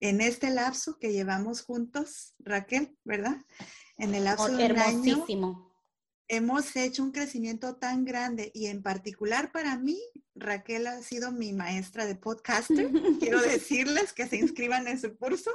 [0.01, 3.37] En este lapso que llevamos juntos, Raquel, ¿verdad?
[3.99, 5.27] En el lapso de un año,
[6.31, 10.01] hemos hecho un crecimiento tan grande y en particular para mí,
[10.35, 12.91] Raquel ha sido mi maestra de podcaster.
[13.21, 15.51] Quiero decirles que se inscriban en su curso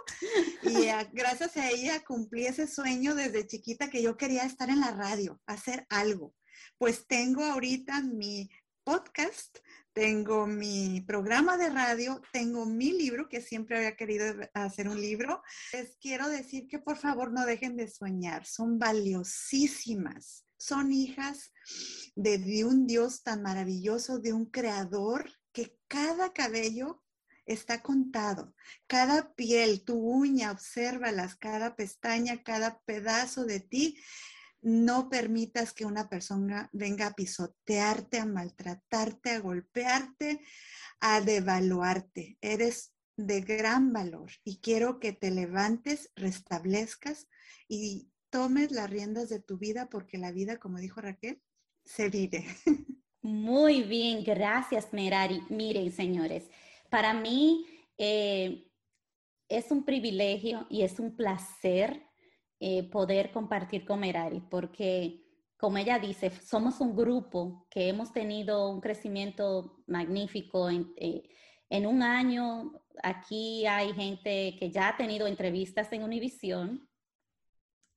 [0.62, 4.92] y gracias a ella cumplí ese sueño desde chiquita que yo quería estar en la
[4.92, 6.36] radio, hacer algo
[6.78, 8.50] pues tengo ahorita mi
[8.84, 9.58] podcast,
[9.94, 15.42] tengo mi programa de radio, tengo mi libro, que siempre había querido hacer un libro.
[15.74, 21.54] Les quiero decir que por favor no dejen de soñar, son valiosísimas, son hijas
[22.16, 27.04] de, un Dios tan maravilloso, de un creador que cada cabello
[27.46, 28.56] está contado.
[28.88, 34.00] Cada piel, tu uña, obsérvalas, cada pestaña, cada pedazo de ti.
[34.62, 40.42] No permitas que una persona venga a pisotearte, a maltratarte, a golpearte,
[41.00, 42.40] a devaluarte.
[42.42, 47.28] Eres de gran valor y quiero que te levantes, restablezcas
[47.68, 51.42] y tomes las riendas de tu vida porque la vida, como dijo Raquel,
[51.86, 52.44] se vive.
[53.22, 55.42] Muy bien, gracias Merari.
[55.50, 56.50] Miren, señores,
[56.90, 57.66] para mí
[57.98, 58.70] eh,
[59.48, 62.04] es un privilegio y es un placer
[62.60, 65.24] eh, poder compartir con Merari porque,
[65.56, 71.24] como ella dice, somos un grupo que hemos tenido un crecimiento magnífico en, eh,
[71.70, 72.74] en un año.
[73.02, 76.04] Aquí hay gente que ya ha tenido entrevistas en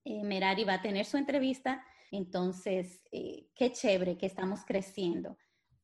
[0.08, 0.28] Univisión.
[0.28, 5.36] Merari va a tener su entrevista entonces, eh, qué chévere que estamos creciendo,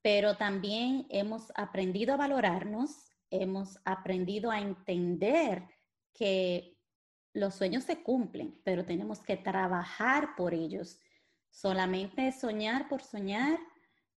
[0.02, 5.64] pero también hemos aprendido a valorarnos, hemos aprendido a entender
[6.14, 6.78] que
[7.32, 10.98] los sueños se cumplen, pero tenemos que trabajar por ellos.
[11.50, 13.58] Solamente soñar por soñar,